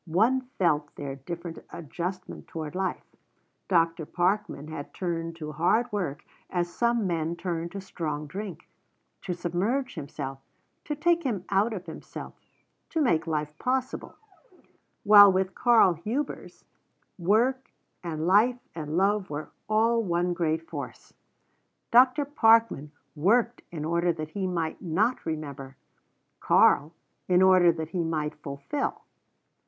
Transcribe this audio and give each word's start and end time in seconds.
One 0.07 0.41
felt 0.57 0.95
their 0.95 1.15
different 1.15 1.59
adjustment 1.69 2.47
toward 2.47 2.73
life. 2.73 3.03
Dr. 3.67 4.07
Parkman 4.07 4.67
had 4.67 4.95
turned 4.95 5.35
to 5.35 5.51
hard 5.51 5.91
work 5.91 6.25
as 6.49 6.73
some 6.73 7.05
men 7.05 7.35
turn 7.35 7.69
to 7.69 7.79
strong 7.79 8.25
drink, 8.25 8.67
to 9.21 9.35
submerge 9.35 9.93
himself, 9.93 10.39
to 10.85 10.95
take 10.95 11.21
him 11.21 11.45
out 11.51 11.71
of 11.71 11.85
himself, 11.85 12.33
to 12.89 12.99
make 12.99 13.27
life 13.27 13.55
possible; 13.59 14.15
while 15.03 15.31
with 15.31 15.53
Karl 15.53 15.93
Hubers, 15.93 16.65
work 17.19 17.69
and 18.03 18.25
life 18.25 18.57
and 18.73 18.97
love 18.97 19.29
were 19.29 19.51
all 19.69 20.01
one 20.03 20.33
great 20.33 20.67
force. 20.67 21.13
Dr. 21.91 22.25
Parkman 22.25 22.91
worked 23.15 23.61
in 23.69 23.85
order 23.85 24.11
that 24.13 24.31
he 24.31 24.47
might 24.47 24.81
not 24.81 25.23
remember; 25.27 25.77
Karl 26.39 26.91
in 27.27 27.43
order 27.43 27.71
that 27.71 27.89
he 27.89 28.03
might 28.03 28.33
fulfill. 28.41 29.03